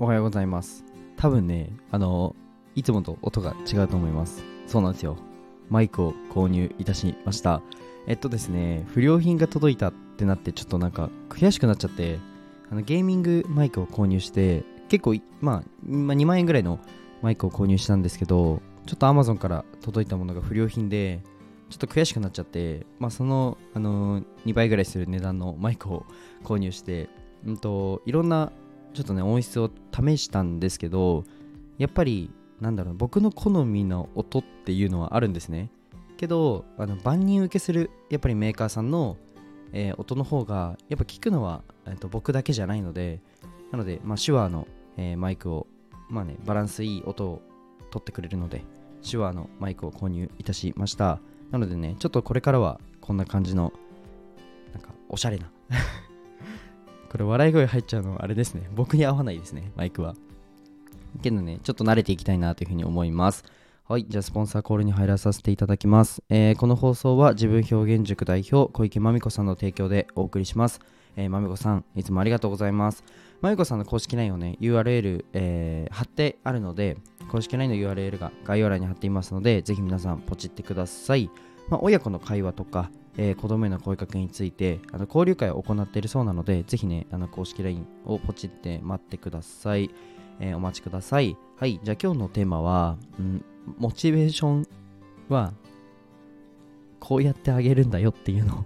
[0.00, 0.84] おはようございます。
[1.16, 2.36] 多分ね、あの、
[2.76, 4.44] いつもと音が違うと思います。
[4.68, 5.16] そうなんですよ。
[5.70, 7.62] マイクを購入いたしました。
[8.06, 12.20] えっとですね、不良品が届いたってなって、ちょっとなんか悔しくなっちゃって、
[12.70, 16.78] あのゲーミングマイクを購入して、結構、まあ、2万円ぐらいの
[17.20, 21.22] マイクを購入したんですけど、ちょっと Amazon から届いたものが不良品で、
[21.70, 26.06] ちょっと悔しくなっちゃって、まあ、その、あの2倍ぐらいする値段のマイクを
[26.44, 27.10] 購入して、
[27.44, 28.52] うんと、いろんな
[28.94, 31.24] ちょっとね音質を試したんですけど
[31.78, 35.70] やっぱりなんだろう僕の好みの音っていうのはあるんですね。
[36.16, 39.16] けどあの万人受けするやっぱりメーカーさんの、
[39.72, 43.20] えー音の方がやっぱ聞くのは、えーと僕だけじゃないので
[43.70, 44.66] なので、まあ、手話の、
[44.96, 45.68] えーマイクを
[46.08, 47.42] まあねバランスいい音を
[47.90, 48.64] 取ってくれるので
[49.08, 51.20] 手話のマイクを購入いたしました。
[51.52, 53.72] なのでねちょっとこれからはこんな感じの
[54.72, 55.50] なんかおしゃれな
[57.10, 58.68] これ笑い声入っちゃうのはあれですね。
[58.74, 60.14] 僕に合わないですね、マイクは。
[61.22, 63.44] けどね、ちょっと慣れていきたいなというふうに思います。
[63.88, 66.22] はい、じゃあスポンサーコールに入らさせていただきます。
[66.28, 70.80] えーこの放送は自分表現塾代表小池まみこさんの提供でお送りします。
[71.16, 73.02] えー、まみこさん、いつもありがとうございます。
[73.40, 76.98] まみこさんの公式 LINE をね、URL、えー貼ってあるので、
[77.30, 81.30] 公式 LINE の URL が概要欄に貼っていますので、ぜひ皆さんポチってください。
[81.70, 89.90] まあ、親子の会話とか、えー子供への声かけについてあの交流会を行っているそうなのでぜひねあの公式 LINE をポチって待ってください、
[90.40, 91.36] えーお待ちください。
[91.56, 93.44] はいじゃあ今日のテーマは、うん、
[93.76, 94.68] モチベーション
[95.28, 95.52] は
[97.00, 98.64] こうやってあげるんだよっていうのを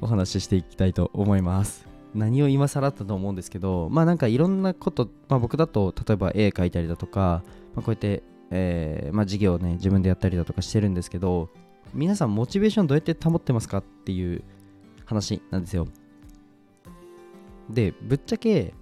[0.02, 1.86] お話ししていきたいと思います。
[2.14, 7.42] 何を今更だったと思うんですけどまあなんかいろんなこと、まあ、僕だと例えば絵描いたりだとか、
[7.74, 11.48] まあ、こうやって、えーまあ、授業をね自分でやったりだとかしてるんですけど
[11.92, 14.42] 皆さんモチベーションどうやって保ってますかっていう
[15.04, 15.86] 話なんですよ。
[17.70, 18.74] でぶっちゃけ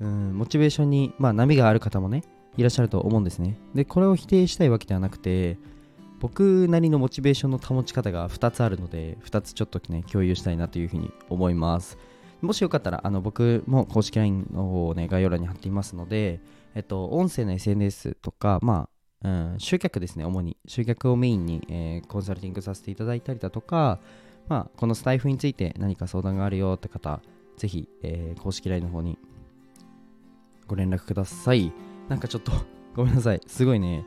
[0.00, 2.22] うんモチベーションに、まあ、波がある方もね
[2.56, 3.56] いらっしゃると思うんですね。
[3.74, 5.58] でこれを否定したいわけではなくて
[6.20, 11.98] 僕なりのモチベーションの保ち方が2つあるので2つちょっとね共有したいなというふうに思います。
[12.40, 16.40] もしよかったらあの僕も公式 LINE の方をね概要欄に貼っていますので
[16.74, 18.91] えっと音声の SNS とかまあ
[19.24, 20.56] うん、集客ですね、主に。
[20.66, 24.00] 集客をメインに、えーコンサルティングさせていただいたりだとか、
[24.48, 27.20] まあ、このスタイフについて何か相談があるよって方、
[27.56, 29.18] ぜひ、えー公式 LINE の方に
[30.66, 31.72] ご連絡ください。
[32.08, 32.52] なんかちょっと、
[32.96, 33.40] ごめんなさい。
[33.46, 34.04] すごいね、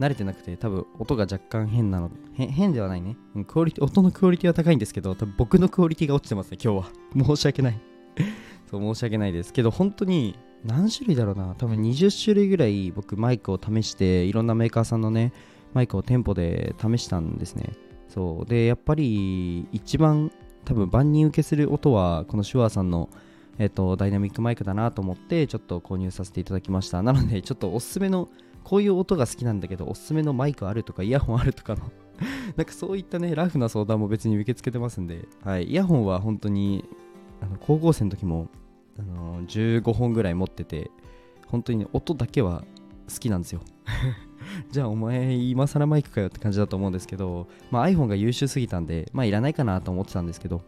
[0.00, 3.16] 慣れてなくて、多分音が若干変なの、変ではないね。
[3.46, 7.24] クオリティ、音のクオリティは高いんですけど、多分僕のクオリティが落ちてますね、今日は。
[7.24, 7.80] 申し訳ない。
[8.70, 9.52] そう、申し訳ないです。
[9.52, 11.54] けど、本当に、何種類だろうな？
[11.56, 15.32] 多分20種類ぐらい僕マイクを試していろんなメーカーさんのね
[15.74, 17.72] マイクを店舗で試したんですね。
[18.08, 18.48] そう。
[18.48, 20.32] でやっぱり一番
[20.64, 23.08] 多分万人受けする音はこのシュワーさんの
[23.58, 27.02] えっとダイナミックマイクだなと思ってちょっと購入させていただきました。
[27.02, 28.28] なのでちょっとおすすめの
[28.64, 31.90] こういう音が好きなんだけどおすすめのマイクあるとかイヤホンあるとかの
[32.56, 35.64] なんかそういったねラフな相談も別に受け付けてますんではい。
[35.70, 36.84] イヤホンは本当に
[37.40, 38.48] あの高校生の時も
[38.98, 40.90] あの15本ぐらい持ってて
[41.46, 42.64] 本当に、ね、音だけは
[43.12, 43.60] 好きなんですよ。
[44.70, 50.62] じゃあお前今更マイクかよって感じだと思うんですけど、まあ、iPhone が優秀すぎたんでまあいらないかなと思ってたんですけど、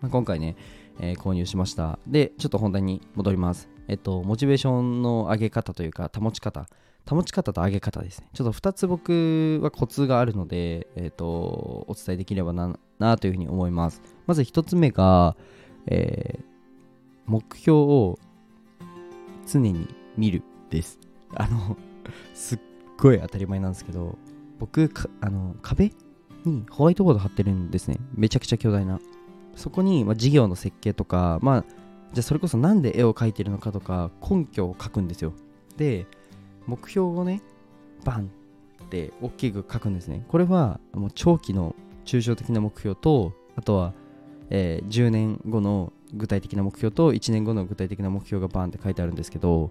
[0.00, 0.56] まあ、今回ね、
[1.00, 1.98] えー購入しました。
[2.06, 3.68] でちょっと本題に戻ります。
[3.88, 6.66] えっとモチベーションの上げ方というか保ち方。
[7.06, 8.28] 保ち方と上げ方ですね。
[8.32, 14.00] ちょっと2つ僕はコツがあるので、えっとお伝えできればななというふうに思います。
[14.26, 15.36] まず1つ目が、
[15.86, 16.53] えー
[17.26, 18.18] 目標を
[19.46, 20.98] 常に見るです。
[21.34, 21.76] あの
[22.34, 22.58] すっ
[22.98, 24.18] ごい当たり前なんですけど
[24.58, 24.90] 僕
[25.20, 25.92] あの壁
[26.44, 27.98] にホワイトボード貼ってるんですね。
[28.14, 29.00] めちゃくちゃ巨大な。
[29.56, 31.64] そこに、まあ、事業の設計とかまあ
[32.12, 35.32] じゃあそれこそなんで絵を描いてるのかとか根拠を書くんですよ。
[35.76, 36.06] で
[36.66, 37.40] 目標をね
[38.04, 38.30] バン
[38.84, 40.24] って大きく書くんですね。
[40.28, 41.74] これはもう長期の
[42.04, 43.94] 抽象的な目標とあとは、
[44.50, 49.70] えー10年後の具体的な目標と1年後の具体的な目標がバーンって書いてあるんですけど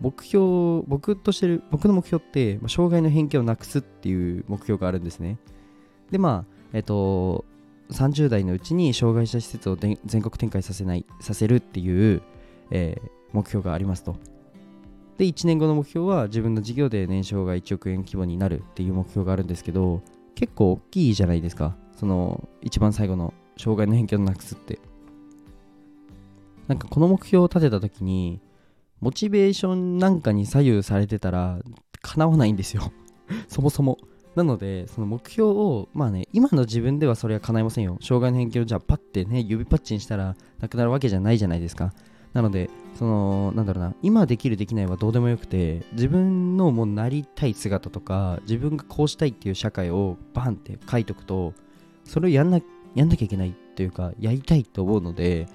[0.00, 5.38] 目標僕としてる僕の目標って、まあ障害の偏見をなくすっていう目標があるんですね。
[6.10, 7.44] でまあえっ、と
[7.90, 12.22] 30代のうちに障害者施設を全国展開させないさせるっていう、
[12.70, 14.16] えー目標がありますと。
[15.18, 20.02] で1年後の目標は自分の事業で年商が1億円規模になるっていう目標があるんですけど
[20.34, 21.76] 結構大きいじゃないですか。
[21.96, 24.78] その一番最後の障害の偏見をなくすって。
[26.68, 28.40] なんかこの目標を立てた時に
[29.00, 31.58] モチベーションなんかに左右されてたら
[32.02, 32.92] 叶わないんですよ。
[33.48, 33.98] そもそも。
[34.34, 37.98] なのでその目標をまあね今の自分ではそれは叶いませんよ。
[38.00, 41.92] 障害の偏見をじゃあパッてね指パッチンしたらなくなるわけじゃないじゃないですか。
[42.32, 51.54] なのでそのなんだろうな今できるできないはどうでもよくて自分のもうなりたい姿とか自分がこうしたいっていう社会をバンって書いとくと
[52.04, 52.60] それをやんな
[52.94, 55.46] やんなきゃいけないというかやりたいと思うので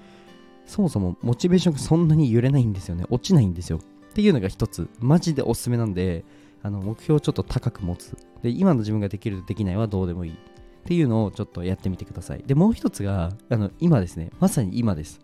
[0.70, 3.04] そもそもモチベーションがそんなに揺れないんですよね。
[3.10, 3.78] 落ちないんですよ。
[3.78, 4.88] っていうのが一つ。
[5.00, 6.24] マジでおすすめなんで
[6.62, 8.16] あの目標をちょっと高く持つ。
[8.44, 10.32] で今の自分ができるとできないはどうでもいい。
[10.32, 10.36] っ
[10.84, 12.44] ていうのをちょっとやってみてください。
[12.46, 14.30] でもう一つがあの今ですね。
[14.38, 15.20] まさに今です。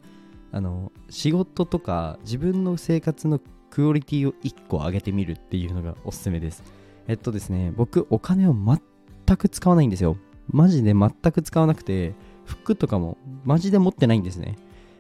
[0.51, 3.41] あの仕事とか自分の生活の
[3.71, 6.65] クオリティを1個上げてみるっていうのがおすすめです。
[7.07, 10.17] えっとですね僕お金を全く使わないんですよ。
[10.49, 12.15] マジで全く使わなくて
[12.45, 14.57] 服とかもマジで持ってないんですね。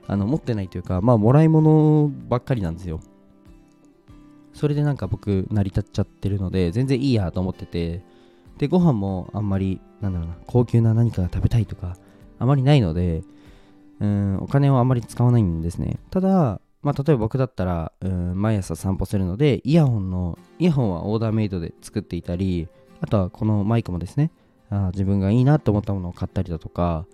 [0.06, 3.00] あの持ってないというかまあもらい物ばっかりなんですよ。
[4.52, 8.02] それでなんか僕成り立っちゃってるので全然いいやと思ってて
[8.56, 11.98] でご飯もあんまりなんだろうな高級な何かが食べたいとか
[12.38, 13.22] あまりないので
[14.00, 15.98] うんお金をあまり使わないんですね。
[16.10, 22.68] ただまあ、例えば僕だったらうん毎朝散歩するのでイヤホンのイヤホンはオーダーメイドで作っていたり
[23.00, 24.30] あとはこのマイクもですね
[24.70, 27.04] あ自分がいいなと思ったものを買ったりだとか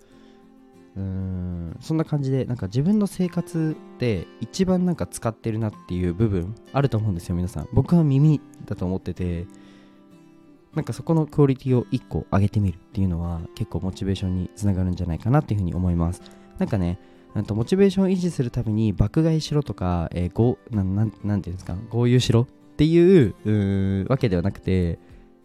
[0.95, 1.77] うん。
[1.79, 7.67] そんな感じでなんか自分の生活で一番なんか使ってるなっていう部分あると思うんですよ皆さん。
[7.73, 9.45] 僕は耳だと思ってて
[10.75, 16.21] なんかそこのクオリティを1個上げてみるっていうのは結構モチベーションにつながるんじゃないかなっていうふうに思います。
[16.57, 16.99] なんかね
[17.41, 24.99] とモチベーションを維持するために爆買いしろとか、えー、ごななんなんていうんですか豪遊しろっていうわけではなくて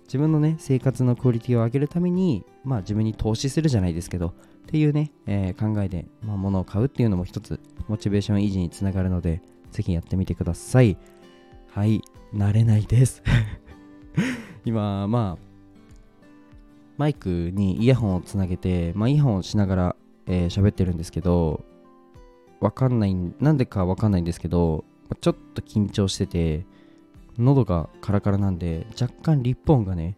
[0.05, 4.35] 自分のね生活のクオリティを上げるためにまあ自分に投資するじゃないですけど
[4.69, 9.41] っていうね、えー、考えで、まあ、物を買うっていうのも一つモチベーション維持につながるので
[9.73, 10.97] ぜひやってみてください
[11.71, 12.03] はい
[12.35, 13.23] 慣れないです
[14.65, 15.43] 今まあ
[16.99, 21.65] マイクにイヤホンをつなげて、まあ、イヤホンをしながら喋、えー、ってるんですけど
[22.61, 24.85] わかんない、なんでかわかんないんですけど、
[25.21, 26.67] ちょっと緊張してて、
[27.39, 30.17] 喉がカラカラなんで、若干リップ音がね、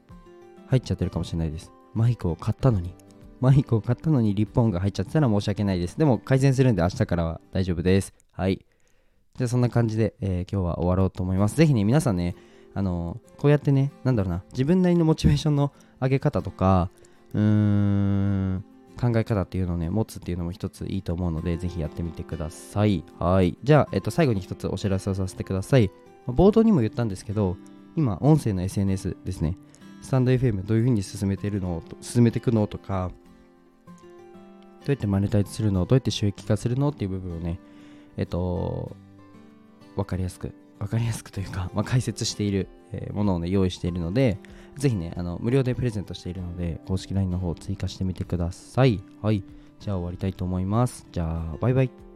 [0.68, 1.70] 入っちゃってるかもしれないです。
[1.92, 2.94] マイクを買ったのに。
[3.40, 5.98] マイクを買ったのにリップ音が入っちゃってたら申し訳ないです。
[5.98, 8.14] でも改善するんで明日からは大丈夫です。
[8.32, 8.64] はい。
[9.36, 11.56] じゃあそんな感じで、えー、今日は終わろうと思います。
[11.56, 12.36] ぜひね、皆さんね、
[12.74, 16.90] あのー、こうやってね、なんだろうな、自分なりのモチベーションの上げ方とか、
[17.32, 18.64] うーん、
[19.00, 23.02] 考え方っていうのをね、持つっていうのも一ついいと思うので、ぜひやってみてください。
[23.18, 23.56] はい。
[23.62, 25.90] じゃあ、えっと、最後に一つお知らせをさせてください。
[26.26, 27.56] 冒頭にも言ったんですけど、
[27.96, 29.56] 今、音声の SNS ですね。
[30.02, 33.10] スタンド FM どういう風に進めてるの進めていくのとか、
[34.80, 35.84] どうやってマネタイズするの？
[35.84, 36.88] どうやって収益化するの？
[36.88, 37.58] っていう部分をね、
[38.16, 38.96] えっと、
[39.96, 44.38] わかりやすく、わかりやすくというか、 まあ、解説している、えー、ものをね、用意しているので、
[44.76, 49.02] ぜひね、あの無料でプレゼントしているので、公式 LINE の方を追加してみてください。
[49.22, 49.44] はい。
[49.80, 51.06] じゃあ終わりたいと思います。
[51.12, 52.09] じゃあ、バイバイ。